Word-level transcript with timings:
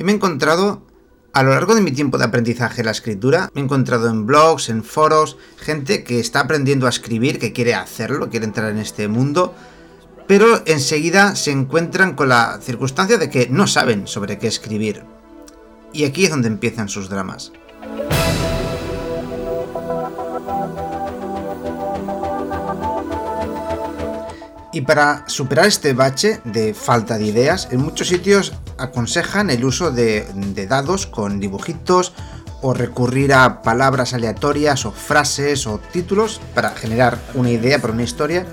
Yo 0.00 0.06
me 0.06 0.12
he 0.12 0.14
encontrado, 0.14 0.80
a 1.34 1.42
lo 1.42 1.50
largo 1.50 1.74
de 1.74 1.82
mi 1.82 1.92
tiempo 1.92 2.16
de 2.16 2.24
aprendizaje 2.24 2.78
de 2.78 2.84
la 2.84 2.90
escritura, 2.90 3.50
me 3.52 3.60
he 3.60 3.64
encontrado 3.64 4.08
en 4.08 4.24
blogs, 4.24 4.70
en 4.70 4.82
foros, 4.82 5.36
gente 5.58 6.04
que 6.04 6.20
está 6.20 6.40
aprendiendo 6.40 6.86
a 6.86 6.88
escribir, 6.88 7.38
que 7.38 7.52
quiere 7.52 7.74
hacerlo, 7.74 8.30
quiere 8.30 8.46
entrar 8.46 8.70
en 8.70 8.78
este 8.78 9.08
mundo, 9.08 9.54
pero 10.26 10.62
enseguida 10.64 11.36
se 11.36 11.50
encuentran 11.50 12.14
con 12.14 12.30
la 12.30 12.60
circunstancia 12.62 13.18
de 13.18 13.28
que 13.28 13.48
no 13.50 13.66
saben 13.66 14.06
sobre 14.06 14.38
qué 14.38 14.46
escribir. 14.46 15.04
Y 15.92 16.04
aquí 16.04 16.24
es 16.24 16.30
donde 16.30 16.48
empiezan 16.48 16.88
sus 16.88 17.10
dramas. 17.10 17.52
Y 24.72 24.80
para 24.80 25.28
superar 25.28 25.66
este 25.66 25.92
bache 25.92 26.40
de 26.44 26.72
falta 26.72 27.18
de 27.18 27.26
ideas, 27.26 27.68
en 27.70 27.80
muchos 27.80 28.08
sitios 28.08 28.54
aconsejan 28.80 29.50
el 29.50 29.64
uso 29.64 29.90
de, 29.90 30.26
dados 30.68 31.06
con 31.06 31.38
dibujitos 31.38 32.12
o 32.62 32.74
recurrir 32.74 33.32
a 33.32 33.62
palabras 33.62 34.12
aleatorias 34.12 34.84
o 34.84 34.92
frases 34.92 35.66
o 35.66 35.78
títulos 35.92 36.40
para 36.54 36.70
generar 36.70 37.18
una 37.34 37.50
idea 37.50 37.80
para 37.80 37.92
una 37.92 38.02
historia. 38.02 38.46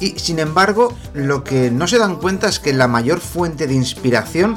Y 0.00 0.18
sin 0.18 0.38
embargo, 0.38 0.94
lo 1.12 1.42
que 1.42 1.70
no 1.70 1.86
se 1.88 1.98
dan 1.98 2.16
cuenta 2.16 2.48
es 2.48 2.60
que 2.60 2.72
la 2.72 2.88
mayor 2.88 3.20
fuente 3.20 3.66
de 3.66 3.74
inspiración 3.74 4.56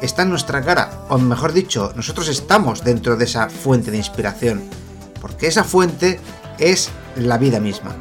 está 0.00 0.22
en 0.22 0.30
nuestra 0.30 0.62
cara, 0.62 1.04
o 1.08 1.18
mejor 1.18 1.52
dicho, 1.52 1.92
nosotros 1.96 2.28
estamos 2.28 2.84
dentro 2.84 3.16
de 3.16 3.24
esa 3.24 3.48
fuente 3.50 3.90
de 3.90 3.98
inspiración, 3.98 4.62
porque 5.20 5.48
esa 5.48 5.64
fuente 5.64 6.20
es 6.58 6.90
la 7.16 7.36
vida 7.36 7.60
misma. 7.60 7.96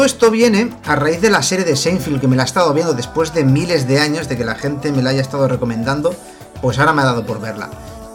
Todo 0.00 0.06
esto 0.06 0.30
viene 0.30 0.70
a 0.86 0.96
raíz 0.96 1.20
de 1.20 1.28
la 1.28 1.42
serie 1.42 1.66
de 1.66 1.76
Seinfeld 1.76 2.22
que 2.22 2.26
me 2.26 2.34
la 2.34 2.44
he 2.44 2.46
estado 2.46 2.72
viendo 2.72 2.94
después 2.94 3.34
de 3.34 3.44
miles 3.44 3.86
de 3.86 4.00
años 4.00 4.30
de 4.30 4.38
que 4.38 4.46
la 4.46 4.54
gente 4.54 4.92
me 4.92 5.02
la 5.02 5.10
haya 5.10 5.20
estado 5.20 5.46
recomendando, 5.46 6.16
pues 6.62 6.78
ahora 6.78 6.94
me 6.94 7.02
ha 7.02 7.04
dado 7.04 7.26
por 7.26 7.38
verla. 7.38 7.68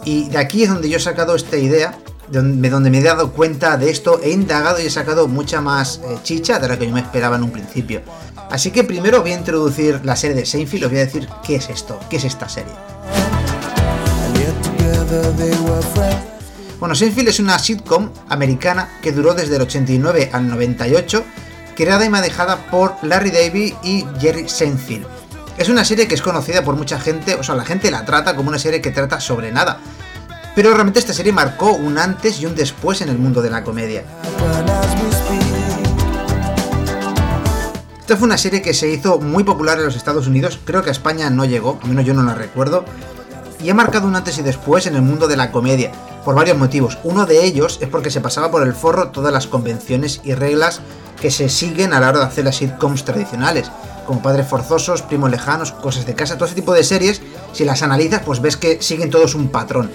Y 0.04 0.28
de 0.28 0.38
aquí 0.38 0.64
es 0.64 0.68
donde 0.68 0.88
yo 0.88 0.96
he 0.96 1.00
sacado 1.00 1.36
esta 1.36 1.56
idea, 1.56 1.96
donde, 2.28 2.90
me 2.90 2.98
he 2.98 3.02
dado 3.04 3.30
cuenta 3.30 3.76
de 3.76 3.88
esto, 3.88 4.18
he 4.20 4.30
indagado 4.30 4.80
y 4.80 4.86
he 4.86 4.90
sacado 4.90 5.28
mucha 5.28 5.60
más 5.60 6.00
eh, 6.02 6.18
chicha 6.24 6.58
de 6.58 6.66
la 6.66 6.76
que 6.76 6.88
yo 6.88 6.92
me 6.92 6.98
esperaba 6.98 7.36
en 7.36 7.44
un 7.44 7.52
principio. 7.52 8.02
Así 8.50 8.72
que 8.72 8.82
primero 8.82 9.22
voy 9.22 9.30
a 9.30 9.38
introducir 9.38 10.00
la 10.02 10.16
serie 10.16 10.34
de 10.34 10.44
Seinfeld, 10.44 10.86
os 10.86 10.90
voy 10.90 10.98
a 10.98 11.04
decir 11.04 11.28
qué 11.46 11.54
es 11.54 11.70
esto, 11.70 12.00
qué 12.10 12.16
es 12.16 12.24
esta 12.24 12.48
serie. 12.48 12.72
Bueno, 16.80 16.96
Seinfeld 16.96 17.28
es 17.28 17.38
una 17.38 17.60
sitcom 17.60 18.10
americana 18.28 18.98
que 19.00 19.12
duró 19.12 19.34
desde 19.34 19.54
el 19.54 19.62
89 19.62 20.30
al 20.32 20.48
98, 20.48 21.24
creada 21.76 22.04
y 22.04 22.08
manejada 22.08 22.56
por 22.70 22.96
Larry 23.02 23.30
David 23.30 23.74
y 23.84 24.04
Jerry 24.18 24.48
Seinfeld. 24.48 25.06
Es 25.58 25.68
una 25.68 25.84
serie 25.84 26.08
que 26.08 26.14
es 26.14 26.22
conocida 26.22 26.64
por 26.64 26.74
mucha 26.74 26.98
gente, 26.98 27.36
o 27.36 27.42
sea, 27.42 27.54
la 27.54 27.64
gente 27.64 27.90
la 27.90 28.04
trata 28.04 28.34
como 28.34 28.48
una 28.48 28.58
serie 28.58 28.80
que 28.80 28.90
trata 28.90 29.20
sobre 29.20 29.52
nada. 29.52 29.78
Pero 30.56 30.72
realmente 30.72 30.98
esta 30.98 31.12
serie 31.12 31.32
marcó 31.32 31.72
un 31.72 31.98
antes 31.98 32.40
y 32.40 32.46
un 32.46 32.56
después 32.56 33.00
en 33.02 33.10
el 33.10 33.18
mundo 33.18 33.42
de 33.42 33.50
la 33.50 33.62
comedia. 33.62 34.04
Esta 38.00 38.16
fue 38.16 38.26
una 38.26 38.38
serie 38.38 38.62
que 38.62 38.72
se 38.72 38.88
hizo 38.88 39.18
muy 39.18 39.44
popular 39.44 39.78
en 39.78 39.84
los 39.84 39.96
Estados 39.96 40.26
Unidos, 40.26 40.58
creo 40.64 40.82
que 40.82 40.90
a 40.90 40.92
España 40.92 41.28
no 41.28 41.44
llegó, 41.44 41.78
al 41.82 41.88
menos 41.88 42.04
yo 42.04 42.14
no 42.14 42.22
la 42.22 42.34
recuerdo, 42.34 42.84
y 43.60 43.68
ha 43.68 43.74
marcado 43.74 44.06
un 44.06 44.16
antes 44.16 44.38
y 44.38 44.42
después 44.42 44.86
en 44.86 44.94
el 44.94 45.02
mundo 45.02 45.26
de 45.28 45.36
la 45.36 45.50
comedia 45.50 45.92
por 46.24 46.34
varios 46.34 46.56
motivos. 46.56 46.98
Uno 47.04 47.26
de 47.26 47.44
ellos 47.44 47.78
es 47.80 47.88
porque 47.88 48.10
se 48.10 48.20
pasaba 48.20 48.50
por 48.50 48.62
el 48.62 48.74
forro 48.74 49.08
todas 49.08 49.32
las 49.32 49.46
convenciones 49.46 50.20
y 50.24 50.34
reglas 50.34 50.80
que 51.20 51.30
se 51.30 51.48
siguen 51.48 51.92
a 51.92 52.00
la 52.00 52.08
hora 52.08 52.20
de 52.20 52.24
hacer 52.26 52.44
las 52.44 52.56
sitcoms 52.56 53.04
tradicionales, 53.04 53.70
como 54.06 54.22
Padres 54.22 54.46
Forzosos, 54.46 55.02
Primos 55.02 55.30
Lejanos, 55.30 55.72
Cosas 55.72 56.06
de 56.06 56.14
Casa, 56.14 56.36
todo 56.36 56.46
ese 56.46 56.54
tipo 56.54 56.72
de 56.72 56.84
series, 56.84 57.20
si 57.52 57.64
las 57.64 57.82
analizas, 57.82 58.22
pues 58.24 58.40
ves 58.40 58.56
que 58.56 58.80
siguen 58.82 59.10
todos 59.10 59.34
un 59.34 59.48
patrón. 59.48 59.90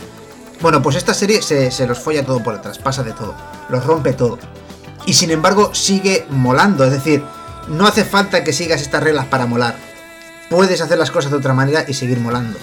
Bueno, 0.62 0.82
pues 0.82 0.96
esta 0.96 1.14
serie 1.14 1.42
se, 1.42 1.72
se 1.72 1.88
los 1.88 2.00
folla 2.00 2.26
todo 2.26 2.44
por 2.44 2.56
detrás, 2.56 2.78
pasa 2.78 3.04
de 3.04 3.14
todo, 3.14 3.34
los 3.70 3.86
rompe 3.86 4.14
todo. 4.14 4.38
Y 5.06 5.14
sin 5.14 5.32
embargo 5.32 5.74
sigue 5.74 6.26
molando, 6.30 6.84
es 6.84 6.92
decir, 6.92 7.24
no 7.68 7.88
hace 7.88 8.04
falta 8.04 8.44
que 8.44 8.54
sigas 8.54 8.82
estas 8.82 9.04
reglas 9.04 9.26
para 9.26 9.46
molar. 9.46 9.76
Puedes 10.50 10.82
hacer 10.82 10.98
las 10.98 11.12
cosas 11.12 11.32
de 11.32 11.38
otra 11.38 11.54
manera 11.54 11.86
y 11.88 11.94
seguir 11.94 12.20
molando. 12.20 12.60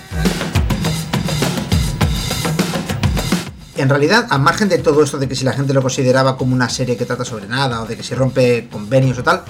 En 3.80 3.88
realidad, 3.88 4.26
a 4.30 4.38
margen 4.38 4.68
de 4.68 4.78
todo 4.78 5.02
esto 5.02 5.18
de 5.18 5.28
que 5.28 5.34
si 5.34 5.44
la 5.44 5.52
gente 5.52 5.72
lo 5.72 5.82
consideraba 5.82 6.36
como 6.36 6.54
una 6.54 6.68
serie 6.68 6.96
que 6.96 7.04
trata 7.04 7.24
sobre 7.24 7.46
nada 7.46 7.82
o 7.82 7.86
de 7.86 7.96
que 7.96 8.02
si 8.02 8.14
rompe 8.14 8.68
convenios 8.70 9.18
o 9.18 9.22
tal, 9.22 9.42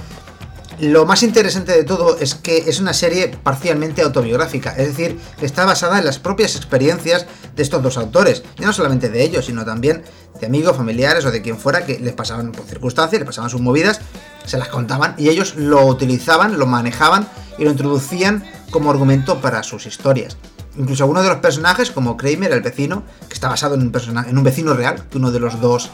lo 0.81 1.07
más 1.07 1.25
interesante 1.25 1.73
de 1.73 1.83
todo 1.83 2.17
es 2.19 2.37
que 2.37 2.59
es 2.69 2.79
una 2.79 2.93
serie 2.93 3.29
parcialmente 3.29 4.03
autobiográfica, 4.03 4.71
es 4.71 4.89
decir, 4.89 5.19
está 5.41 5.65
basada 5.65 5.99
en 5.99 6.05
las 6.05 6.19
propias 6.21 6.55
experiencias 6.55 7.27
de 7.57 7.63
estos 7.63 7.83
dos 7.83 7.97
autores, 7.97 8.45
y 8.59 8.63
no 8.63 8.73
solamente 8.73 9.09
de 9.09 9.25
ellos, 9.25 9.47
sino 9.47 9.65
también 9.65 10.05
de 10.41 10.47
amigos, 10.47 10.77
familiares 10.77 11.25
o 11.25 11.33
de 11.33 11.43
quien 11.43 11.59
fuera 11.59 11.85
que 11.85 11.99
les 11.99 12.15
pasaban 12.15 12.53
por 12.53 12.65
circunstancias, 12.67 13.19
les 13.19 13.27
pasaban 13.27 13.51
sus 13.51 13.61
movidas, 13.61 14.01
se 14.47 14.57
las 14.57 14.69
contaban 14.69 15.15
y 15.19 15.29
ellos 15.31 15.57
lo 15.57 15.85
utilizaban, 15.85 16.59
lo 16.59 16.67
manejaban 16.67 17.29
y 17.59 17.65
lo 17.65 17.71
introducían 17.71 18.45
como 18.71 18.91
argumento 18.91 19.41
para 19.41 19.65
sus 19.65 19.87
historias. 19.87 20.37
Incluso 20.79 21.03
algunos 21.03 21.25
de 21.25 21.31
los 21.31 21.39
personajes, 21.39 21.91
como 21.91 22.17
Kramer, 22.17 22.53
el 22.53 22.63
vecino, 22.63 23.03
que 23.27 23.35
está 23.35 23.49
basado 23.49 23.75
en 23.75 23.83
un, 23.83 23.93
en 24.29 24.39
un 24.39 24.45
vecino 24.45 24.75
real, 24.75 25.05
que 25.11 25.19
uno 25.19 25.33
de 25.33 25.41
los 25.41 25.61
dos 25.61 25.91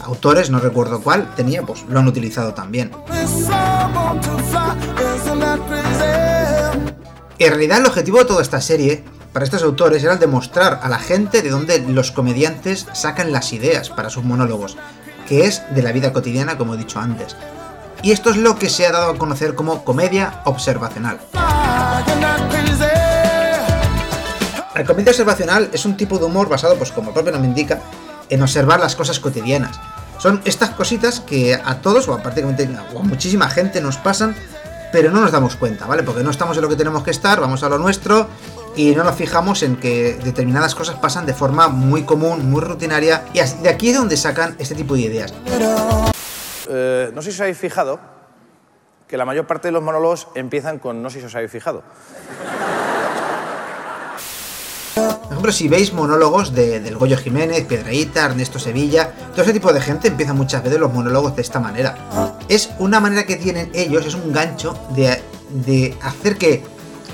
autores, 0.00 0.50
no 0.50 0.58
recuerdo 0.58 1.00
cuál, 1.00 1.32
tenía, 1.36 1.62
pues 1.62 1.84
lo 1.88 2.00
han 2.00 2.08
utilizado 2.08 2.52
también. 2.52 2.90
En 7.38 7.50
realidad 7.50 7.78
el 7.78 7.86
objetivo 7.86 8.18
de 8.18 8.24
toda 8.24 8.42
esta 8.42 8.60
serie, 8.60 9.04
para 9.32 9.44
estos 9.44 9.62
autores, 9.62 10.02
era 10.02 10.14
el 10.14 10.18
demostrar 10.18 10.80
a 10.82 10.88
la 10.88 10.98
gente 10.98 11.40
de 11.40 11.50
dónde 11.50 11.78
los 11.78 12.10
comediantes 12.10 12.86
sacan 12.92 13.32
las 13.32 13.52
ideas 13.52 13.90
para 13.90 14.10
sus 14.10 14.24
monólogos, 14.24 14.76
que 15.28 15.46
es 15.46 15.62
de 15.74 15.82
la 15.82 15.92
vida 15.92 16.12
cotidiana, 16.12 16.58
como 16.58 16.74
he 16.74 16.78
dicho 16.78 16.98
antes. 16.98 17.36
Y 18.02 18.12
esto 18.12 18.30
es 18.30 18.36
lo 18.36 18.56
que 18.56 18.68
se 18.68 18.86
ha 18.86 18.92
dado 18.92 19.12
a 19.12 19.18
conocer 19.18 19.54
como 19.54 19.84
comedia 19.84 20.42
observacional. 20.44 21.20
La 24.74 24.84
comedia 24.84 25.12
observacional 25.12 25.70
es 25.72 25.84
un 25.84 25.96
tipo 25.96 26.18
de 26.18 26.24
humor 26.24 26.48
basado, 26.48 26.74
pues 26.76 26.90
como 26.90 27.10
el 27.10 27.14
propio 27.14 27.30
nombre 27.30 27.48
indica, 27.48 27.80
en 28.28 28.42
observar 28.42 28.80
las 28.80 28.96
cosas 28.96 29.20
cotidianas. 29.20 29.80
Son 30.18 30.42
estas 30.44 30.70
cositas 30.70 31.20
que 31.20 31.54
a 31.54 31.80
todos, 31.80 32.08
o 32.08 32.14
a 32.14 32.22
prácticamente 32.22 32.68
o 32.92 32.98
a 32.98 33.02
muchísima 33.02 33.48
gente 33.48 33.80
nos 33.80 33.98
pasan, 33.98 34.34
pero 34.90 35.12
no 35.12 35.20
nos 35.20 35.30
damos 35.30 35.54
cuenta, 35.54 35.86
¿vale? 35.86 36.02
Porque 36.02 36.24
no 36.24 36.30
estamos 36.30 36.56
en 36.56 36.62
lo 36.62 36.68
que 36.68 36.74
tenemos 36.74 37.04
que 37.04 37.12
estar, 37.12 37.40
vamos 37.40 37.62
a 37.62 37.68
lo 37.68 37.78
nuestro 37.78 38.28
y 38.74 38.96
no 38.96 39.04
nos 39.04 39.14
fijamos 39.14 39.62
en 39.62 39.76
que 39.76 40.18
determinadas 40.24 40.74
cosas 40.74 40.96
pasan 40.96 41.24
de 41.24 41.34
forma 41.34 41.68
muy 41.68 42.02
común, 42.02 42.50
muy 42.50 42.60
rutinaria, 42.60 43.24
y 43.32 43.40
de 43.62 43.68
aquí 43.68 43.90
es 43.90 43.96
donde 43.96 44.16
sacan 44.16 44.56
este 44.58 44.74
tipo 44.74 44.94
de 44.94 45.00
ideas. 45.02 45.32
Eh, 46.68 47.12
no 47.14 47.22
sé 47.22 47.30
si 47.30 47.36
os 47.36 47.40
habéis 47.42 47.58
fijado 47.58 48.00
que 49.06 49.16
la 49.16 49.24
mayor 49.24 49.46
parte 49.46 49.68
de 49.68 49.72
los 49.72 49.82
monólogos 49.82 50.26
empiezan 50.34 50.80
con 50.80 51.00
no 51.00 51.10
sé 51.10 51.20
si 51.20 51.26
os 51.26 51.34
habéis 51.36 51.52
fijado. 51.52 51.84
Por 55.24 55.32
ejemplo, 55.32 55.52
si 55.52 55.68
veis 55.68 55.92
monólogos 55.94 56.54
de, 56.54 56.80
del 56.80 56.96
Goyo 56.96 57.16
Jiménez, 57.16 57.64
Piedraíta, 57.64 58.26
Ernesto 58.26 58.58
Sevilla, 58.58 59.12
todo 59.32 59.42
ese 59.42 59.54
tipo 59.54 59.72
de 59.72 59.80
gente 59.80 60.08
empieza 60.08 60.34
muchas 60.34 60.62
veces 60.62 60.78
los 60.78 60.92
monólogos 60.92 61.34
de 61.34 61.42
esta 61.42 61.60
manera. 61.60 61.96
Es 62.48 62.70
una 62.78 63.00
manera 63.00 63.24
que 63.24 63.36
tienen 63.36 63.70
ellos, 63.74 64.04
es 64.04 64.14
un 64.14 64.32
gancho 64.32 64.78
de, 64.94 65.96
hacer 66.02 66.36
que, 66.36 66.62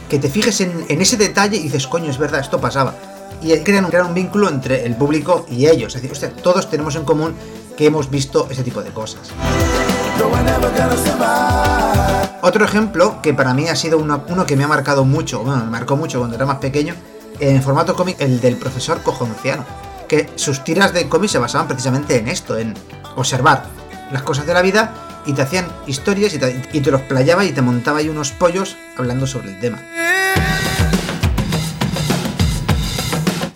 te 0.08 0.28
fijes 0.28 0.60
en, 0.60 1.00
ese 1.00 1.16
detalle 1.16 1.56
y 1.56 1.62
dices, 1.62 1.86
coño, 1.86 2.10
es 2.10 2.18
verdad, 2.18 2.40
esto 2.40 2.60
pasaba. 2.60 2.94
Y 3.42 3.56
crean, 3.58 3.86
crean 3.86 4.06
un 4.06 4.14
vínculo 4.14 4.48
entre 4.48 4.84
el 4.84 4.96
público 4.96 5.46
y 5.48 5.68
ellos. 5.68 5.94
Es 5.94 6.02
decir, 6.02 6.30
todos 6.42 6.68
tenemos 6.68 6.96
en 6.96 7.04
común 7.04 7.34
que 7.76 7.86
hemos 7.86 8.10
visto 8.10 8.48
ese 8.50 8.64
tipo 8.64 8.82
de 8.82 8.90
cosas. 8.90 9.30
Otro 12.42 12.64
ejemplo 12.64 13.22
que 13.22 13.32
para 13.32 13.54
mí 13.54 13.68
ha 13.68 13.76
sido 13.76 13.98
uno, 13.98 14.24
uno 14.28 14.46
que 14.46 14.56
me 14.56 14.64
ha 14.64 14.68
marcado 14.68 15.04
mucho, 15.04 15.44
bueno, 15.44 15.64
me 15.64 15.70
marcó 15.70 15.96
mucho 15.96 16.18
cuando 16.18 16.36
era 16.36 16.44
más 16.44 16.58
pequeño, 16.58 16.94
en 17.40 17.62
formato 17.62 17.96
cómic 17.96 18.20
el 18.20 18.40
del 18.40 18.56
profesor 18.56 19.02
cojonciano, 19.02 19.64
que 20.08 20.28
sus 20.36 20.62
tiras 20.64 20.92
de 20.92 21.08
cómic 21.08 21.30
se 21.30 21.38
basaban 21.38 21.68
precisamente 21.68 22.18
en 22.18 22.28
esto, 22.28 22.58
en 22.58 22.74
observar 23.16 23.64
las 24.12 24.22
cosas 24.22 24.46
de 24.46 24.54
la 24.54 24.62
vida 24.62 24.94
y 25.26 25.32
te 25.32 25.42
hacían 25.42 25.68
historias 25.86 26.34
y 26.34 26.38
te, 26.38 26.90
los 26.90 27.00
playaba 27.02 27.44
y 27.44 27.52
te 27.52 27.62
montaba 27.62 27.98
ahí 27.98 28.08
unos 28.08 28.32
pollos 28.32 28.76
hablando 28.96 29.26
sobre 29.26 29.52
el 29.52 29.60
tema. 29.60 29.82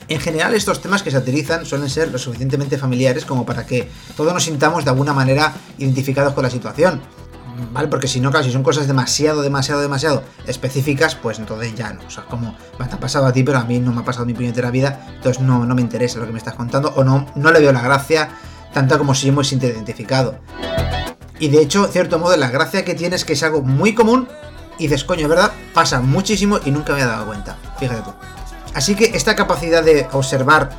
En 0.06 0.20
general 0.20 0.54
estos 0.54 0.80
temas 0.80 1.02
que 1.02 1.10
satirizan 1.10 1.64
suelen 1.64 1.88
ser 1.88 2.12
lo 2.12 2.18
suficientemente 2.18 2.78
familiares 2.78 3.24
como 3.24 3.46
para 3.46 3.66
que 3.66 3.90
todos 4.16 4.32
nos 4.32 4.44
sintamos 4.44 4.84
de 4.84 4.90
alguna 4.90 5.12
manera 5.12 5.54
identificados 5.78 6.34
con 6.34 6.44
la 6.44 6.50
situación. 6.50 7.00
¿Vale? 7.72 7.88
Porque 7.88 8.08
si 8.08 8.20
no, 8.20 8.30
claro, 8.30 8.44
si 8.44 8.52
son 8.52 8.62
cosas 8.62 8.86
demasiado, 8.86 9.42
demasiado, 9.42 9.80
demasiado 9.80 10.22
específicas, 10.46 11.14
pues 11.14 11.38
entonces 11.38 11.74
ya 11.74 11.92
no. 11.92 12.06
O 12.06 12.10
sea, 12.10 12.24
como 12.24 12.56
me 12.78 12.84
ha 12.84 12.88
pasado 12.88 13.26
a 13.26 13.32
ti, 13.32 13.42
pero 13.42 13.58
a 13.58 13.64
mí 13.64 13.80
no 13.80 13.92
me 13.92 14.00
ha 14.00 14.04
pasado 14.04 14.26
mi 14.26 14.34
puñetera 14.34 14.70
vida, 14.70 15.06
entonces 15.14 15.42
no, 15.42 15.64
no 15.66 15.74
me 15.74 15.80
interesa 15.80 16.18
lo 16.18 16.26
que 16.26 16.32
me 16.32 16.38
estás 16.38 16.54
contando, 16.54 16.92
o 16.96 17.04
no, 17.04 17.26
no 17.34 17.52
le 17.52 17.60
veo 17.60 17.72
la 17.72 17.82
gracia, 17.82 18.30
tanto 18.72 18.98
como 18.98 19.14
si 19.14 19.26
yo 19.26 19.32
me 19.32 19.44
siento 19.44 19.66
identificado. 19.66 20.38
Y 21.38 21.48
de 21.48 21.60
hecho, 21.60 21.86
cierto 21.86 22.18
modo, 22.18 22.36
la 22.36 22.50
gracia 22.50 22.84
que 22.84 22.94
tiene 22.94 23.16
es 23.16 23.24
que 23.24 23.32
es 23.32 23.42
algo 23.42 23.62
muy 23.62 23.94
común 23.94 24.28
y 24.78 24.84
dices, 24.84 25.04
coño, 25.04 25.28
¿verdad? 25.28 25.52
Pasa 25.72 26.00
muchísimo 26.00 26.58
y 26.64 26.70
nunca 26.70 26.94
me 26.94 27.00
he 27.00 27.04
dado 27.04 27.26
cuenta. 27.26 27.56
Fíjate 27.78 28.02
tú. 28.02 28.12
Así 28.74 28.94
que 28.94 29.16
esta 29.16 29.36
capacidad 29.36 29.84
de 29.84 30.06
observar 30.12 30.70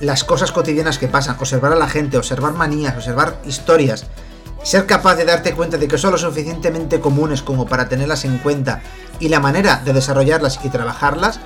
las 0.00 0.24
cosas 0.24 0.52
cotidianas 0.52 0.98
que 0.98 1.08
pasan, 1.08 1.36
observar 1.38 1.72
a 1.72 1.76
la 1.76 1.88
gente, 1.88 2.16
observar 2.16 2.54
manías, 2.54 2.96
observar 2.96 3.36
historias, 3.46 4.06
ser 4.62 4.86
capaz 4.86 5.16
de 5.16 5.24
darte 5.24 5.54
cuenta 5.54 5.76
de 5.76 5.88
que 5.88 5.98
son 5.98 6.12
lo 6.12 6.18
suficientemente 6.18 7.00
comunes 7.00 7.42
como 7.42 7.66
para 7.66 7.88
tenerlas 7.88 8.24
en 8.24 8.38
cuenta 8.38 8.82
y 9.18 9.28
la 9.28 9.40
manera 9.40 9.82
de 9.84 9.92
desarrollarlas 9.92 10.60
y 10.62 10.68
trabajarlas, 10.68 11.40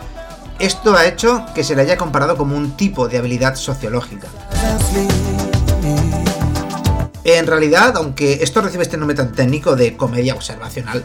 esto 0.58 0.96
ha 0.96 1.06
hecho 1.06 1.44
que 1.54 1.64
se 1.64 1.76
le 1.76 1.82
haya 1.82 1.96
comparado 1.96 2.36
como 2.36 2.56
un 2.56 2.76
tipo 2.76 3.08
de 3.08 3.18
habilidad 3.18 3.56
sociológica. 3.56 4.28
En 7.24 7.46
realidad, 7.46 7.96
aunque 7.96 8.38
esto 8.42 8.60
recibe 8.60 8.84
este 8.84 8.96
nombre 8.96 9.16
tan 9.16 9.32
técnico 9.32 9.76
de 9.76 9.96
comedia 9.96 10.34
observacional, 10.34 11.04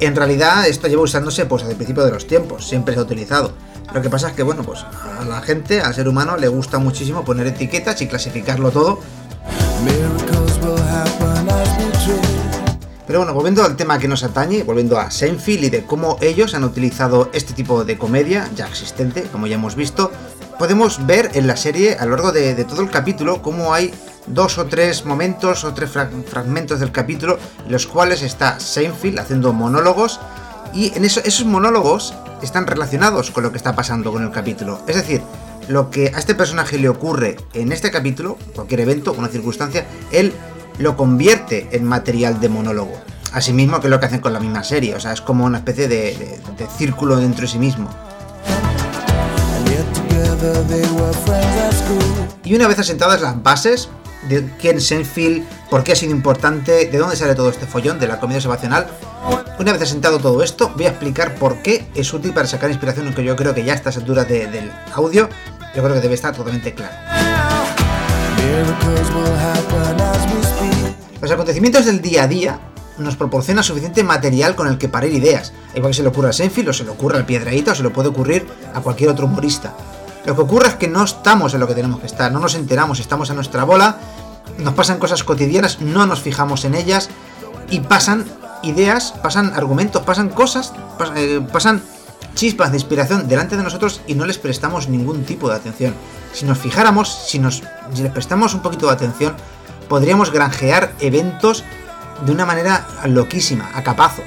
en 0.00 0.16
realidad 0.16 0.66
esto 0.66 0.88
lleva 0.88 1.02
usándose 1.02 1.44
pues 1.44 1.62
desde 1.62 1.72
el 1.72 1.76
principio 1.76 2.04
de 2.04 2.10
los 2.10 2.26
tiempos, 2.26 2.66
siempre 2.66 2.94
se 2.94 3.00
ha 3.00 3.02
utilizado. 3.02 3.52
Lo 3.92 4.02
que 4.02 4.10
pasa 4.10 4.28
es 4.28 4.34
que, 4.34 4.42
bueno, 4.42 4.62
pues 4.62 4.84
a 4.84 5.24
la 5.24 5.40
gente, 5.40 5.80
al 5.80 5.94
ser 5.94 6.08
humano, 6.08 6.36
le 6.36 6.48
gusta 6.48 6.78
muchísimo 6.78 7.24
poner 7.24 7.46
etiquetas 7.46 8.00
y 8.02 8.06
clasificarlo 8.06 8.70
todo. 8.70 9.00
Pero 13.08 13.20
bueno, 13.20 13.32
volviendo 13.32 13.64
al 13.64 13.74
tema 13.74 13.98
que 13.98 14.06
nos 14.06 14.22
atañe, 14.22 14.64
volviendo 14.64 14.98
a 14.98 15.10
Seinfeld 15.10 15.64
y 15.64 15.70
de 15.70 15.84
cómo 15.84 16.18
ellos 16.20 16.52
han 16.52 16.62
utilizado 16.62 17.30
este 17.32 17.54
tipo 17.54 17.82
de 17.82 17.96
comedia 17.96 18.50
ya 18.54 18.66
existente, 18.66 19.22
como 19.32 19.46
ya 19.46 19.54
hemos 19.54 19.76
visto, 19.76 20.12
podemos 20.58 21.06
ver 21.06 21.30
en 21.32 21.46
la 21.46 21.56
serie 21.56 21.94
a 21.94 22.04
lo 22.04 22.10
largo 22.10 22.32
de, 22.32 22.62
todo 22.64 22.82
el 22.82 22.90
capítulo 22.90 23.40
cómo 23.40 23.72
hay 23.72 23.94
dos 24.26 24.58
o 24.58 24.66
tres 24.66 25.06
momentos 25.06 25.64
o 25.64 25.72
tres 25.72 25.90
fragmentos 25.90 26.80
del 26.80 26.92
capítulo 26.92 27.38
en 27.64 27.72
los 27.72 27.86
cuales 27.86 28.20
está 28.20 28.60
Seinfeld 28.60 29.20
haciendo 29.20 29.54
monólogos 29.54 30.20
y 30.74 30.92
en 30.94 31.06
esos 31.06 31.46
monólogos 31.46 32.12
están 32.42 32.66
relacionados 32.66 33.30
con 33.30 33.42
lo 33.42 33.52
que 33.52 33.56
está 33.56 33.74
pasando 33.74 34.12
con 34.12 34.22
el 34.22 34.32
capítulo. 34.32 34.82
Es 34.86 34.96
decir, 34.96 35.22
lo 35.68 35.88
que 35.90 36.12
a 36.14 36.18
este 36.18 36.34
personaje 36.34 36.76
le 36.76 36.90
ocurre 36.90 37.38
en 37.54 37.72
este 37.72 37.90
capítulo, 37.90 38.36
cualquier 38.54 38.80
evento, 38.80 39.14
una 39.14 39.28
circunstancia, 39.28 39.86
él 40.12 40.34
lo 40.78 40.96
convierte 40.96 41.68
en 41.72 41.84
material 41.84 42.40
de 42.40 42.48
monólogo. 42.48 43.00
Asimismo 43.32 43.80
que 43.80 43.88
lo 43.88 44.00
que 44.00 44.06
hacen 44.06 44.20
con 44.20 44.32
la 44.32 44.40
misma 44.40 44.64
serie, 44.64 44.94
o 44.94 45.00
sea, 45.00 45.12
es 45.12 45.20
como 45.20 45.44
una 45.44 45.58
especie 45.58 45.86
de, 45.88 46.40
círculo 46.76 47.16
dentro 47.16 47.42
de 47.42 47.48
sí 47.48 47.58
mismo. 47.58 47.90
Y 52.44 52.54
una 52.54 52.68
vez 52.68 52.78
asentadas 52.78 53.20
las 53.20 53.42
bases 53.42 53.90
de 54.28 54.48
quién 54.58 54.78
es 54.78 54.86
Seinfeld, 54.86 55.44
por 55.68 55.84
qué 55.84 55.92
ha 55.92 55.96
sido 55.96 56.12
importante, 56.12 56.86
de 56.86 56.98
dónde 56.98 57.16
sale 57.16 57.34
todo 57.34 57.50
este 57.50 57.66
follón 57.66 57.98
de 57.98 58.08
la 58.08 58.18
comedia 58.18 58.38
observacional, 58.38 58.86
una 59.58 59.72
vez 59.72 59.82
asentado 59.82 60.18
todo 60.18 60.42
esto, 60.42 60.72
voy 60.76 60.86
a 60.86 60.90
explicar 60.90 61.34
por 61.34 61.58
qué 61.62 61.86
es 61.94 62.12
útil 62.14 62.32
para 62.32 62.46
sacar 62.46 62.70
inspiración, 62.70 63.06
aunque 63.06 63.24
yo 63.24 63.36
creo 63.36 63.54
que 63.54 63.64
ya 63.64 63.72
a 63.72 63.76
estas 63.76 63.96
alturas 63.96 64.28
del 64.28 64.72
audio, 64.94 65.28
yo 65.74 65.82
creo 65.82 65.94
que 65.94 66.00
debe 66.00 66.14
estar 66.14 66.34
totalmente 66.34 66.72
claro. 66.72 66.94
Los 71.20 71.30
acontecimientos 71.32 71.84
del 71.84 72.00
día 72.00 72.24
a 72.24 72.28
día 72.28 72.60
nos 72.96 73.16
proporcionan 73.16 73.64
suficiente 73.64 74.04
material 74.04 74.54
con 74.54 74.68
el 74.68 74.78
que 74.78 74.88
parir 74.88 75.12
ideas, 75.12 75.52
igual 75.74 75.90
que 75.90 75.96
se 75.96 76.02
le 76.02 76.08
ocurre 76.08 76.30
a 76.30 76.32
Senfield 76.32 76.68
o 76.68 76.72
se 76.72 76.84
le 76.84 76.90
ocurre 76.90 77.16
al 77.16 77.26
Piedraíta 77.26 77.72
o 77.72 77.74
se 77.74 77.82
le 77.82 77.90
puede 77.90 78.08
ocurrir 78.08 78.46
a 78.74 78.80
cualquier 78.80 79.10
otro 79.10 79.26
humorista. 79.26 79.74
Lo 80.24 80.36
que 80.36 80.42
ocurre 80.42 80.68
es 80.68 80.74
que 80.74 80.88
no 80.88 81.02
estamos 81.04 81.54
en 81.54 81.60
lo 81.60 81.66
que 81.66 81.74
tenemos 81.74 82.00
que 82.00 82.06
estar, 82.06 82.30
no 82.30 82.38
nos 82.38 82.54
enteramos, 82.54 83.00
estamos 83.00 83.30
a 83.30 83.34
nuestra 83.34 83.64
bola, 83.64 83.98
nos 84.58 84.74
pasan 84.74 84.98
cosas 84.98 85.24
cotidianas, 85.24 85.80
no 85.80 86.06
nos 86.06 86.20
fijamos 86.20 86.64
en 86.64 86.74
ellas 86.74 87.08
y 87.70 87.80
pasan 87.80 88.24
ideas, 88.62 89.14
pasan 89.22 89.52
argumentos, 89.54 90.02
pasan 90.02 90.28
cosas, 90.28 90.72
eh, 91.16 91.40
pasan 91.52 91.82
chispas 92.34 92.70
de 92.70 92.76
inspiración 92.76 93.26
delante 93.26 93.56
de 93.56 93.64
nosotros 93.64 94.00
y 94.06 94.14
no 94.14 94.24
les 94.24 94.38
prestamos 94.38 94.88
ningún 94.88 95.24
tipo 95.24 95.48
de 95.48 95.56
atención. 95.56 95.94
Si 96.32 96.44
nos 96.44 96.58
fijáramos, 96.58 97.08
si, 97.26 97.38
nos, 97.38 97.62
si 97.92 98.02
les 98.02 98.12
prestamos 98.12 98.54
un 98.54 98.60
poquito 98.60 98.86
de 98.86 98.92
atención, 98.92 99.34
podríamos 99.88 100.32
granjear 100.32 100.92
eventos 101.00 101.64
de 102.24 102.32
una 102.32 102.44
manera 102.44 102.86
loquísima, 103.06 103.70
a 103.74 103.82
capazos. 103.82 104.26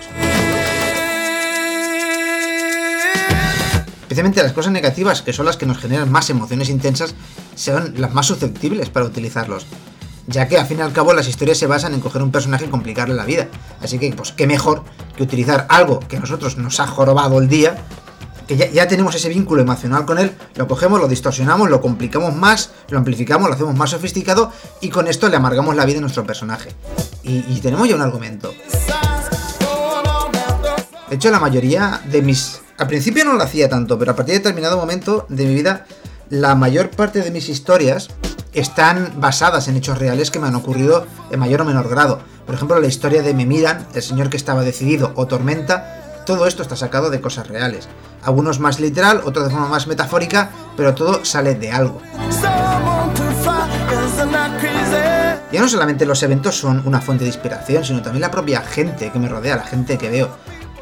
Especialmente 4.01 4.43
las 4.43 4.53
cosas 4.53 4.73
negativas, 4.73 5.21
que 5.21 5.31
son 5.31 5.45
las 5.45 5.55
que 5.55 5.65
nos 5.65 5.77
generan 5.77 6.11
más 6.11 6.29
emociones 6.29 6.69
intensas, 6.69 7.15
son 7.55 7.93
las 7.97 8.13
más 8.13 8.25
susceptibles 8.25 8.89
para 8.89 9.05
utilizarlos. 9.05 9.65
Ya 10.27 10.47
que 10.47 10.57
al 10.57 10.65
fin 10.65 10.79
y 10.79 10.81
al 10.81 10.91
cabo 10.91 11.13
las 11.13 11.27
historias 11.27 11.57
se 11.57 11.67
basan 11.67 11.93
en 11.93 12.01
coger 12.01 12.21
un 12.21 12.31
personaje 12.31 12.65
y 12.65 12.69
complicarle 12.69 13.15
la 13.15 13.25
vida. 13.25 13.47
Así 13.81 13.99
que, 13.99 14.11
pues, 14.13 14.31
qué 14.31 14.47
mejor 14.47 14.83
que 15.15 15.23
utilizar 15.23 15.65
algo 15.69 15.99
que 15.99 16.17
a 16.17 16.19
nosotros 16.19 16.57
nos 16.57 16.79
ha 16.79 16.87
jorobado 16.87 17.39
el 17.39 17.47
día 17.47 17.77
ya, 18.55 18.87
tenemos 18.87 19.15
ese 19.15 19.29
vínculo 19.29 19.61
emocional 19.61 20.05
con 20.05 20.17
él, 20.17 20.31
lo 20.55 20.67
cogemos, 20.67 20.99
lo 20.99 21.07
distorsionamos, 21.07 21.69
lo 21.69 21.81
complicamos 21.81 22.35
más, 22.35 22.71
lo 22.89 22.97
amplificamos, 22.97 23.47
lo 23.47 23.55
hacemos 23.55 23.75
más 23.75 23.91
sofisticado 23.91 24.51
y 24.81 24.89
con 24.89 25.07
esto 25.07 25.29
le 25.29 25.37
amargamos 25.37 25.75
la 25.75 25.85
vida 25.85 25.99
a 25.99 26.01
nuestro 26.01 26.25
personaje. 26.25 26.71
Y, 27.23 27.59
tenemos 27.61 27.87
ya 27.87 27.95
un 27.95 28.01
argumento. 28.01 28.53
De 31.09 31.15
hecho, 31.15 31.29
la 31.29 31.39
mayoría 31.39 32.01
de 32.09 32.21
mis... 32.21 32.61
Al 32.77 32.87
principio 32.87 33.23
no 33.23 33.33
lo 33.33 33.43
hacía 33.43 33.69
tanto, 33.69 33.99
pero 33.99 34.11
a 34.11 34.15
partir 34.15 34.33
de 34.33 34.39
determinado 34.39 34.77
momento 34.77 35.25
de 35.29 35.45
mi 35.45 35.53
vida, 35.53 35.85
la 36.29 36.55
mayor 36.55 36.89
parte 36.89 37.21
de 37.21 37.29
mis 37.29 37.47
historias 37.47 38.09
están 38.53 39.13
basadas 39.17 39.67
en 39.67 39.77
hechos 39.77 39.99
reales 39.99 40.31
que 40.31 40.39
me 40.39 40.47
han 40.47 40.55
ocurrido 40.55 41.05
en 41.29 41.39
mayor 41.39 41.61
o 41.61 41.65
menor 41.65 41.89
grado. 41.89 42.19
Por 42.45 42.55
ejemplo, 42.55 42.79
la 42.79 42.87
historia 42.87 43.21
de 43.21 43.33
Me 43.33 43.45
Miran, 43.45 43.85
el 43.93 44.01
señor 44.01 44.29
que 44.29 44.37
estaba 44.37 44.63
decidido, 44.63 45.11
o 45.15 45.27
Tormenta, 45.27 46.23
todo 46.25 46.47
esto 46.47 46.63
está 46.63 46.75
sacado 46.75 47.09
de 47.09 47.21
cosas 47.21 47.47
reales 47.47 47.87
algunos 48.23 48.59
más 48.59 48.79
literal, 48.79 49.21
otros 49.25 49.45
de 49.45 49.51
forma 49.51 49.67
más 49.67 49.87
metafórica, 49.87 50.49
pero 50.75 50.93
todo 50.93 51.25
sale 51.25 51.55
de 51.55 51.71
algo. 51.71 52.01
Ya 55.51 55.59
no 55.59 55.67
solamente 55.67 56.05
los 56.05 56.23
eventos 56.23 56.57
son 56.57 56.81
una 56.85 57.01
fuente 57.01 57.25
de 57.25 57.29
inspiración, 57.29 57.83
sino 57.83 58.01
también 58.01 58.21
la 58.21 58.31
propia 58.31 58.61
gente 58.61 59.11
que 59.11 59.19
me 59.19 59.27
rodea, 59.27 59.57
la 59.57 59.63
gente 59.63 59.97
que 59.97 60.09
veo. 60.09 60.29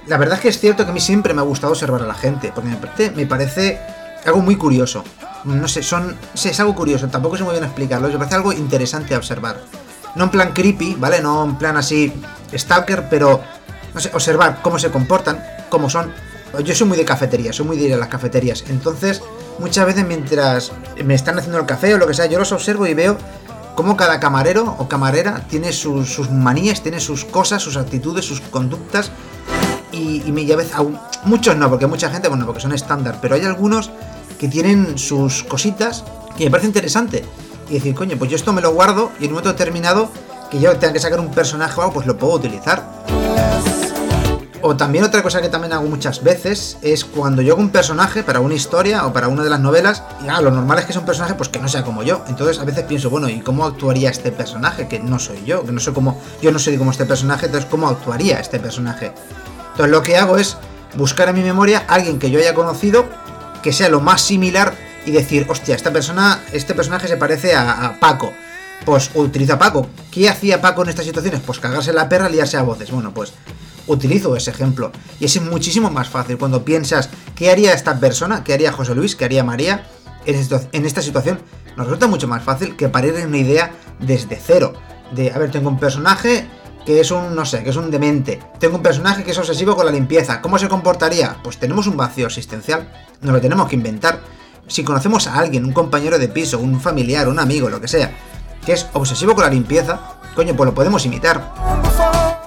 La 0.06 0.18
verdad 0.18 0.36
es 0.36 0.42
que 0.42 0.50
es 0.50 0.60
cierto 0.60 0.86
que 0.86 0.92
a 0.92 0.94
mí 0.94 1.00
siempre 1.00 1.34
me 1.34 1.42
ha 1.42 1.44
gustado 1.44 1.74
observar 1.74 2.04
a 2.04 2.06
la 2.06 2.14
gente, 2.14 2.52
porque 2.54 2.70
me 3.16 3.26
parece, 3.26 3.80
algo 4.26 4.42
muy 4.42 4.56
curioso. 4.56 5.04
No 5.46 5.68
sé, 5.68 5.82
son, 5.82 6.18
es 6.34 6.60
algo 6.60 6.76
curioso, 6.76 7.08
tampoco 7.08 7.38
sé 7.38 7.44
muy 7.44 7.54
bien 7.54 7.64
explicarlo, 7.64 8.10
me 8.10 8.18
parece 8.18 8.36
algo 8.36 8.54
interesante 8.54 9.16
a 9.16 9.18
observar. 9.18 9.60
No 10.16 10.26
en 10.26 10.30
plan 10.30 10.52
creepy, 10.54 10.96
¿vale? 10.96 11.22
No 11.22 11.44
en 11.46 11.58
plan 11.58 11.78
así 11.78 12.14
stalker, 12.54 13.08
pero 13.10 13.42
no 13.94 14.00
sé, 14.00 14.12
observar 14.14 14.60
cómo 14.62 14.78
se 14.78 14.92
comportan, 14.92 15.44
cómo 15.70 15.90
son, 15.90 16.12
yo 16.64 16.76
soy 16.76 16.88
muy 16.88 16.98
de 16.98 17.06
cafetería, 17.06 17.54
soy 17.54 17.66
muy 17.66 17.78
de 17.78 17.84
ir 17.86 17.94
a 17.94 17.98
las 17.98 18.08
cafeterías. 18.08 18.66
Entonces, 18.70 19.22
muchas 19.60 19.86
veces 19.86 20.06
mientras 20.06 20.72
me 21.04 21.14
están 21.14 21.38
haciendo 21.38 21.60
el 21.60 21.66
café 21.66 21.94
o 21.94 21.98
lo 21.98 22.08
que 22.08 22.14
sea, 22.14 22.26
yo 22.26 22.40
los 22.40 22.52
observo 22.52 22.88
y 22.88 22.94
veo 22.94 23.18
cómo 23.76 23.96
cada 23.96 24.20
camarero 24.20 24.76
o 24.78 24.88
camarera 24.88 25.46
tiene 25.50 25.72
sus, 25.72 26.30
manías, 26.30 26.82
tiene 26.82 27.00
sus 27.00 27.24
cosas, 27.26 27.62
sus 27.62 27.78
actitudes, 27.78 28.26
sus 28.26 28.42
conductas. 28.42 29.12
Y, 29.92 30.22
y, 30.26 30.40
y 30.40 30.52
a 30.52 30.56
veces, 30.56 30.74
muchos 31.24 31.56
no, 31.56 31.70
porque 31.70 31.88
mucha 31.88 32.10
gente, 32.10 32.28
bueno, 32.28 32.46
porque 32.46 32.62
son 32.62 32.74
estándar, 32.74 33.20
pero 33.22 33.36
hay 33.36 33.46
algunos 33.46 33.92
que 34.40 34.48
tienen 34.48 34.98
sus 34.98 35.44
cositas 35.44 36.04
que 36.38 36.46
me 36.46 36.52
parece 36.52 36.68
interesante. 36.68 37.24
Y 37.70 37.74
decir, 37.76 37.94
coño, 37.94 38.18
pues 38.18 38.32
yo 38.32 38.36
esto 38.36 38.52
me 38.52 38.62
lo 38.62 38.74
guardo 38.74 39.12
y 39.20 39.26
en 39.26 39.30
un 39.30 39.36
momento 39.36 39.52
determinado 39.52 40.10
que 40.50 40.60
yo 40.60 40.76
tenga 40.78 40.94
que 40.94 41.00
sacar 41.00 41.20
un 41.20 41.30
personaje 41.30 41.80
o 41.80 41.84
algo, 41.84 41.94
pues 41.94 42.08
lo 42.08 42.18
puedo 42.18 42.34
utilizar. 42.34 42.89
O 44.62 44.76
también 44.76 45.06
otra 45.06 45.24
cosa 45.24 45.42
que 45.42 45.48
también 45.48 45.72
hago 45.72 45.88
muchas 45.88 46.22
veces 46.22 46.78
es 46.82 47.06
cuando 47.06 47.42
yo 47.42 47.54
hago 47.54 47.62
un 47.62 47.70
personaje 47.70 48.24
para 48.24 48.42
una 48.42 48.56
historia 48.56 49.06
o 49.06 49.14
para 49.14 49.30
una 49.30 49.44
de 49.44 49.50
las 49.50 49.62
novelas, 49.62 50.04
y 50.24 50.28
ah, 50.28 50.42
lo 50.42 50.52
normal 50.52 50.80
es 50.80 50.86
que 50.86 50.92
sea 50.92 51.00
un 51.00 51.06
personaje 51.06 51.34
pues 51.36 51.48
que 51.48 51.60
no 51.60 51.70
sea 51.70 51.84
como 51.84 52.04
yo. 52.04 52.24
Entonces 52.28 52.60
a 52.60 52.66
veces 52.66 52.84
pienso, 52.84 53.10
bueno, 53.10 53.30
¿y 53.30 53.40
cómo 53.40 53.66
actuaría 53.66 54.10
este 54.10 54.32
personaje? 54.34 54.90
Que 54.90 55.00
no 55.00 55.18
soy 55.18 55.46
yo, 55.46 55.64
que 55.64 55.72
no 55.72 55.80
sé 55.80 55.94
cómo, 55.94 56.22
yo 56.42 56.52
no 56.52 56.60
soy 56.60 56.78
como 56.78 56.92
este 56.92 57.06
personaje, 57.06 57.46
entonces 57.46 57.70
¿cómo 57.72 57.88
actuaría 57.88 58.40
este 58.40 58.60
personaje? 58.60 59.14
Entonces 59.72 59.92
lo 59.92 60.02
que 60.02 60.18
hago 60.18 60.38
es 60.38 60.58
buscar 60.96 61.30
en 61.30 61.36
mi 61.36 61.42
memoria 61.42 61.86
a 61.88 61.96
alguien 61.96 62.20
que 62.20 62.30
yo 62.30 62.40
haya 62.40 62.54
conocido 62.54 63.06
que 63.64 63.72
sea 63.72 63.88
lo 63.88 64.02
más 64.02 64.22
similar 64.22 64.74
y 65.06 65.12
decir, 65.12 65.46
hostia, 65.50 65.76
esta 65.76 65.92
persona, 65.92 66.42
este 66.52 66.74
personaje 66.76 67.08
se 67.08 67.16
parece 67.16 67.56
a, 67.56 67.86
a 67.86 68.00
Paco. 68.00 68.34
Pues 68.86 69.12
utiliza 69.14 69.58
Paco. 69.58 69.88
¿Qué 70.12 70.30
hacía 70.30 70.62
Paco 70.62 70.84
en 70.84 70.90
estas 70.90 71.06
situaciones? 71.06 71.42
Pues 71.46 71.60
cagarse 71.60 71.94
la 71.94 72.10
perra, 72.10 72.30
liarse 72.30 72.58
a 72.58 72.62
voces. 72.62 72.92
Bueno, 72.92 73.14
pues 73.14 73.34
utilizo 73.90 74.36
ese 74.36 74.52
ejemplo. 74.52 74.92
Y 75.20 75.26
es 75.26 75.42
muchísimo 75.42 75.90
más 75.90 76.08
fácil 76.08 76.38
cuando 76.38 76.64
piensas 76.64 77.10
qué 77.36 77.52
haría 77.52 77.74
esta 77.74 78.00
persona, 78.00 78.44
qué 78.44 78.54
haría 78.54 78.72
José 78.72 78.96
Luis, 78.96 79.16
qué 79.16 79.26
haría 79.26 79.44
María 79.44 79.86
en 80.26 80.86
esta 80.86 81.02
situación. 81.02 81.40
Nos 81.76 81.88
resulta 81.88 82.08
mucho 82.08 82.28
más 82.28 82.44
fácil 82.44 82.76
que 82.76 82.90
parir 82.90 83.14
una 83.26 83.38
idea 83.38 83.72
desde 84.00 84.36
cero. 84.36 84.74
De, 85.14 85.32
a 85.32 85.38
ver, 85.38 85.52
tengo 85.52 85.70
un 85.70 85.80
personaje 85.80 86.48
que 86.86 87.00
es 87.00 87.12
un, 87.12 87.36
no 87.36 87.46
sé, 87.46 87.64
que 87.64 87.70
es 87.70 87.76
un 87.76 87.92
demente. 87.92 88.40
Tengo 88.60 88.78
un 88.78 88.84
personaje 88.84 89.24
que 89.24 89.32
es 89.32 89.38
obsesivo 89.38 89.76
con 89.76 89.86
la 89.86 89.92
limpieza. 89.92 90.42
¿Cómo 90.42 90.58
se 90.60 90.68
comportaría? 90.68 91.38
Pues 91.44 91.58
tenemos 91.58 91.88
un 91.88 91.98
vacío 91.98 92.28
existencial. 92.28 92.92
Nos 93.22 93.34
lo 93.34 93.42
tenemos 93.42 93.68
que 93.68 93.76
inventar. 93.76 94.20
Si 94.68 94.84
conocemos 94.84 95.28
a 95.28 95.40
alguien, 95.40 95.66
un 95.66 95.74
compañero 95.74 96.20
de 96.20 96.28
piso, 96.28 96.60
un 96.60 96.80
familiar, 96.80 97.28
un 97.28 97.40
amigo, 97.40 97.70
lo 97.70 97.82
que 97.82 97.88
sea, 97.88 98.12
que 98.66 98.74
es 98.74 98.88
obsesivo 98.94 99.34
con 99.34 99.44
la 99.44 99.50
limpieza, 99.50 100.00
coño, 100.36 100.56
pues 100.56 100.68
lo 100.68 100.76
podemos 100.76 101.06
imitar. 101.06 101.54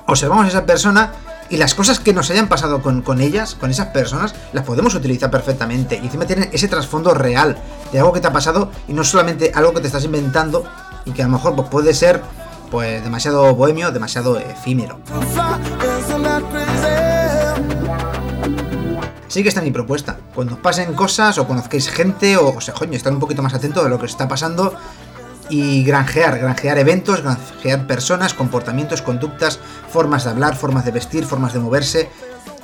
observamos 0.06 0.44
a 0.44 0.48
esa 0.48 0.66
persona 0.66 1.12
y 1.52 1.58
las 1.58 1.74
cosas 1.74 2.00
que 2.00 2.14
nos 2.14 2.30
hayan 2.30 2.48
pasado 2.48 2.80
con, 2.80 3.02
con, 3.02 3.20
ellas, 3.20 3.54
con 3.54 3.70
esas 3.70 3.88
personas, 3.88 4.34
las 4.54 4.64
podemos 4.64 4.94
utilizar 4.94 5.30
perfectamente. 5.30 5.96
Y 6.02 6.06
encima 6.06 6.24
tienen 6.24 6.48
ese 6.50 6.66
trasfondo 6.66 7.12
real 7.12 7.58
de 7.92 7.98
algo 7.98 8.10
que 8.14 8.20
te 8.20 8.26
ha 8.26 8.32
pasado 8.32 8.72
y 8.88 8.94
no 8.94 9.04
solamente 9.04 9.52
algo 9.54 9.74
que 9.74 9.80
te 9.80 9.86
estás 9.86 10.02
inventando 10.04 10.64
y 11.04 11.10
que 11.10 11.20
a 11.20 11.26
lo 11.26 11.32
mejor 11.32 11.54
pues, 11.54 11.68
puede 11.68 11.92
ser 11.92 12.22
pues 12.70 13.04
demasiado 13.04 13.54
bohemio, 13.54 13.92
demasiado 13.92 14.38
efímero. 14.38 14.98
Sí 19.28 19.42
que 19.42 19.50
está 19.50 19.60
mi 19.60 19.72
propuesta. 19.72 20.16
Cuando 20.34 20.56
pasen 20.56 20.94
cosas 20.94 21.36
o 21.36 21.46
conozcáis 21.46 21.90
gente 21.90 22.38
o, 22.38 22.56
o 22.56 22.60
sea, 22.62 22.72
coño, 22.72 22.96
estar 22.96 23.12
un 23.12 23.20
poquito 23.20 23.42
más 23.42 23.52
atento 23.52 23.84
de 23.84 23.90
lo 23.90 23.98
que 23.98 24.06
os 24.06 24.12
está 24.12 24.26
pasando 24.26 24.74
y 25.48 25.84
granjear, 25.84 26.38
granjear 26.38 26.78
eventos, 26.78 27.22
granjear 27.22 27.86
personas, 27.86 28.34
comportamientos, 28.34 29.02
conductas, 29.02 29.58
formas 29.90 30.24
de 30.24 30.30
hablar, 30.30 30.56
formas 30.56 30.84
de 30.84 30.92
vestir, 30.92 31.24
formas 31.24 31.52
de 31.52 31.58
moverse. 31.58 32.08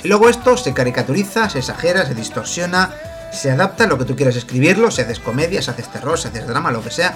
Y 0.03 0.09
luego 0.09 0.29
esto 0.29 0.57
se 0.57 0.73
caricaturiza, 0.73 1.51
se 1.51 1.59
exagera, 1.59 2.07
se 2.07 2.15
distorsiona, 2.15 2.91
se 3.33 3.51
adapta 3.51 3.85
a 3.85 3.87
lo 3.87 3.99
que 3.99 4.05
tú 4.05 4.17
quieras 4.17 4.37
escribirlo, 4.37 4.91
si 4.91 5.03
haces 5.03 5.19
comedia, 5.19 5.61
si 5.61 5.71
haces 5.71 5.91
terror, 5.91 6.19
si 6.19 6.29
haces 6.29 6.47
drama, 6.47 6.71
lo 6.71 6.83
que 6.83 6.91
sea. 6.91 7.15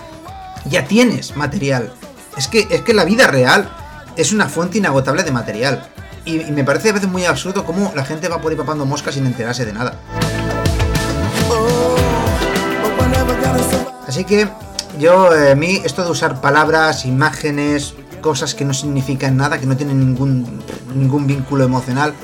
Ya 0.66 0.84
tienes 0.84 1.36
material. 1.36 1.92
Es 2.36 2.48
que, 2.48 2.66
es 2.70 2.82
que 2.82 2.94
la 2.94 3.04
vida 3.04 3.26
real 3.26 3.70
es 4.16 4.32
una 4.32 4.48
fuente 4.48 4.78
inagotable 4.78 5.22
de 5.22 5.30
material. 5.30 5.86
Y, 6.24 6.40
y 6.42 6.52
me 6.52 6.64
parece 6.64 6.90
a 6.90 6.92
veces 6.92 7.08
muy 7.08 7.24
absurdo 7.24 7.64
cómo 7.64 7.92
la 7.96 8.04
gente 8.04 8.28
va 8.28 8.40
por 8.40 8.52
ahí 8.52 8.58
papando 8.58 8.84
moscas 8.84 9.14
sin 9.14 9.26
enterarse 9.26 9.64
de 9.64 9.72
nada. 9.72 9.98
Así 14.06 14.24
que 14.24 14.46
yo, 15.02 15.34
eh, 15.34 15.50
a 15.50 15.54
mí, 15.56 15.82
esto 15.84 16.04
de 16.04 16.10
usar 16.12 16.40
palabras, 16.40 17.04
imágenes, 17.06 17.94
cosas 18.20 18.54
que 18.54 18.64
no 18.64 18.72
significan 18.72 19.36
nada, 19.36 19.58
que 19.58 19.66
no 19.66 19.76
tienen 19.76 19.98
ningún, 19.98 20.62
ningún 20.94 21.26
vínculo 21.26 21.64
emocional, 21.64 22.14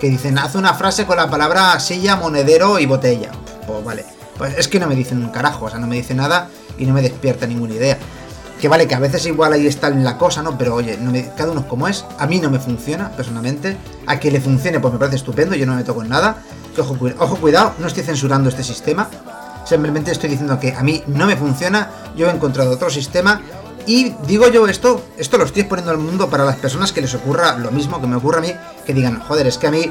que 0.00 0.10
dicen, 0.10 0.36
haz 0.38 0.56
una 0.56 0.74
frase 0.74 1.06
con 1.06 1.16
la 1.16 1.30
palabra 1.30 1.78
silla, 1.78 2.16
monedero 2.16 2.80
y 2.80 2.86
botella. 2.86 3.30
Pues 3.68 3.84
vale, 3.84 4.04
pues 4.36 4.58
es 4.58 4.66
que 4.66 4.80
no 4.80 4.88
me 4.88 4.96
dicen 4.96 5.18
un 5.22 5.30
carajo, 5.30 5.66
o 5.66 5.70
sea, 5.70 5.78
no 5.78 5.86
me 5.86 5.94
dice 5.94 6.12
nada 6.12 6.48
y 6.76 6.86
no 6.86 6.92
me 6.92 7.02
despierta 7.02 7.46
ninguna 7.46 7.74
idea. 7.74 7.98
Que 8.60 8.68
vale, 8.68 8.88
que 8.88 8.96
a 8.96 9.00
veces 9.00 9.24
igual 9.26 9.52
ahí 9.52 9.68
está 9.68 9.90
la 9.90 10.18
cosa, 10.18 10.42
¿no? 10.42 10.58
Pero 10.58 10.74
oye, 10.74 10.98
no 11.00 11.12
me, 11.12 11.30
cada 11.36 11.52
uno 11.52 11.60
es 11.60 11.66
como 11.66 11.86
es. 11.86 12.04
A 12.18 12.26
mí 12.26 12.40
no 12.40 12.50
me 12.50 12.58
funciona, 12.58 13.10
personalmente. 13.12 13.76
A 14.06 14.18
que 14.18 14.32
le 14.32 14.40
funcione, 14.40 14.80
pues 14.80 14.92
me 14.92 14.98
parece 14.98 15.16
estupendo, 15.16 15.54
yo 15.54 15.66
no 15.66 15.74
me 15.74 15.84
toco 15.84 16.02
en 16.02 16.08
nada. 16.08 16.38
Que 16.74 16.80
ojo, 16.80 16.96
ojo 17.18 17.36
cuidado, 17.36 17.74
no 17.78 17.86
estoy 17.86 18.02
censurando 18.02 18.48
este 18.48 18.64
sistema. 18.64 19.08
Simplemente 19.64 20.10
estoy 20.10 20.30
diciendo 20.30 20.60
que 20.60 20.74
a 20.74 20.82
mí 20.82 21.02
no 21.06 21.26
me 21.26 21.36
funciona, 21.36 21.90
yo 22.16 22.28
he 22.28 22.30
encontrado 22.30 22.70
otro 22.70 22.90
sistema 22.90 23.40
y 23.86 24.10
digo 24.26 24.48
yo 24.48 24.66
esto, 24.66 25.04
esto 25.18 25.38
lo 25.38 25.44
estoy 25.44 25.64
poniendo 25.64 25.90
al 25.90 25.98
mundo 25.98 26.28
para 26.30 26.44
las 26.44 26.56
personas 26.56 26.92
que 26.92 27.00
les 27.00 27.14
ocurra 27.14 27.56
lo 27.58 27.70
mismo 27.70 28.00
que 28.00 28.06
me 28.06 28.16
ocurre 28.16 28.38
a 28.38 28.40
mí, 28.40 28.52
que 28.86 28.94
digan, 28.94 29.20
joder, 29.20 29.46
es 29.46 29.58
que 29.58 29.66
a 29.66 29.70
mí 29.70 29.90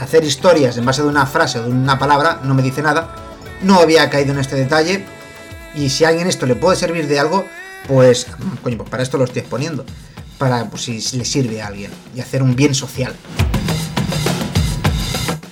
hacer 0.00 0.24
historias 0.24 0.76
en 0.76 0.84
base 0.84 1.02
de 1.02 1.08
una 1.08 1.26
frase 1.26 1.58
o 1.58 1.62
de 1.62 1.70
una 1.70 1.98
palabra 1.98 2.40
no 2.42 2.54
me 2.54 2.62
dice 2.62 2.82
nada, 2.82 3.14
no 3.62 3.80
había 3.80 4.10
caído 4.10 4.32
en 4.32 4.38
este 4.38 4.56
detalle 4.56 5.04
y 5.74 5.88
si 5.90 6.04
a 6.04 6.08
alguien 6.08 6.26
esto 6.26 6.46
le 6.46 6.54
puede 6.54 6.76
servir 6.76 7.06
de 7.06 7.18
algo, 7.18 7.44
pues, 7.86 8.26
coño, 8.62 8.76
pues 8.78 8.90
para 8.90 9.02
esto 9.02 9.18
lo 9.18 9.24
estoy 9.24 9.40
exponiendo, 9.40 9.84
para 10.38 10.64
pues, 10.66 10.82
si 10.82 11.16
le 11.16 11.24
sirve 11.24 11.62
a 11.62 11.68
alguien 11.68 11.90
y 12.14 12.20
hacer 12.20 12.42
un 12.42 12.56
bien 12.56 12.74
social. 12.74 13.14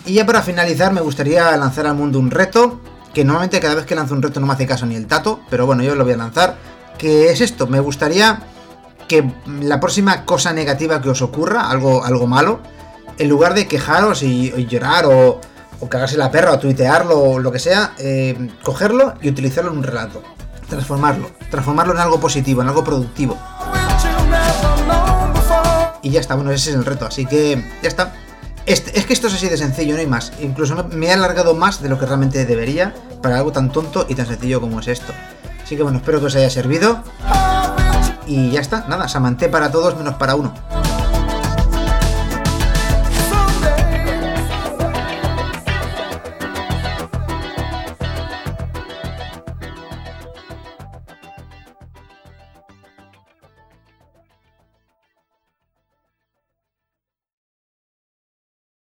Y 0.06 0.14
ya 0.14 0.26
para 0.26 0.42
finalizar 0.42 0.92
me 0.92 1.00
gustaría 1.00 1.56
lanzar 1.56 1.87
al 1.87 1.94
mundo 1.94 2.18
un 2.18 2.30
reto 2.30 2.80
que 3.14 3.25
normalmente 3.25 3.61
cada 3.61 3.76
vez 3.76 3.87
que 3.87 3.94
lanzo 3.94 4.14
un 4.14 4.23
reto 4.23 4.40
no 4.40 4.47
me 4.47 4.52
hace 4.52 4.66
caso 4.66 4.85
ni 4.85 4.97
el 4.97 5.06
tato, 5.06 5.40
pero 5.49 5.64
bueno, 5.64 5.83
yo 5.83 5.94
lo 5.94 6.04
voy 6.04 6.12
a 6.12 6.16
lanzar, 6.16 6.56
que 6.99 7.30
es 7.30 7.40
esto, 7.40 7.66
me 7.66 7.80
gustaría 7.80 8.42
que 9.09 9.33
la 9.47 9.80
próxima 9.80 10.25
cosa 10.25 10.52
negativa 10.52 11.00
que 11.00 11.11
os 11.11 11.23
ocurra, 11.23 11.71
algo, 11.71 12.04
algo 12.04 12.26
malo, 12.26 12.61
en 13.18 13.28
lugar 13.28 13.54
de 13.54 13.68
quejaros 13.68 14.23
y, 14.23 14.50
llorar 14.66 15.06
o, 15.06 15.40
o, 15.80 15.88
cagarse 15.88 16.16
la 16.16 16.30
perra 16.30 16.52
o 16.52 16.59
tuitearlo 16.59 17.18
o 17.18 17.38
lo 17.38 17.52
que 17.52 17.59
sea, 17.59 17.92
eh, 17.99 18.50
cogerlo 18.62 19.14
y 19.23 19.28
utilizarlo 19.28 19.71
en 19.71 19.78
un 19.78 19.85
relato, 19.85 20.23
transformarlo, 20.68 21.30
transformarlo 21.50 21.94
en 21.94 22.00
algo 22.00 22.18
positivo, 22.18 22.62
en 22.62 22.68
algo 22.68 22.83
productivo. 22.83 23.38
Y 26.02 26.11
ya 26.11 26.21
está, 26.21 26.35
bueno, 26.35 26.50
ese 26.50 26.71
es 26.71 26.76
el 26.76 26.85
reto, 26.85 27.06
así 27.06 27.25
que 27.25 27.64
ya 27.83 27.88
está. 27.88 28.12
Este, 28.66 28.99
es 28.99 29.04
que 29.04 29.12
esto 29.12 29.26
es 29.26 29.35
así 29.35 29.49
de 29.49 29.56
sencillo, 29.56 29.94
no 29.94 30.00
hay 30.00 30.06
más. 30.06 30.33
Incluso 30.40 30.75
me, 30.75 30.83
me 30.97 31.06
he 31.06 31.12
alargado 31.12 31.54
más 31.54 31.83
de 31.83 31.88
lo 31.88 31.99
que 31.99 32.06
realmente 32.06 32.44
debería 32.47 32.94
para 33.21 33.37
algo 33.37 33.52
tan 33.52 33.71
tonto 33.71 34.06
y 34.09 34.14
tan 34.14 34.26
sencillo 34.26 34.61
como 34.61 34.80
es 34.80 34.88
esto. 34.88 35.12
Así 35.62 35.76
que 35.76 35.83
bueno, 35.83 35.99
espero 35.99 36.21
que 36.21 36.26
os 36.26 36.37
haya 36.37 36.50
servido. 36.50 37.02
Y 38.26 38.50
ya 38.50 38.61
está, 38.61 38.87
nada, 38.88 39.09
Samanté 39.09 39.49
para 39.49 39.71
todos 39.71 39.97
menos 39.97 40.14
para 40.14 40.35
uno. 40.35 40.54